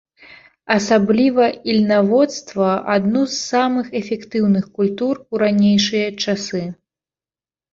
[0.75, 6.67] Асабліва ільнаводства, адну з самых эфектыўных культур у ранейшыя часы.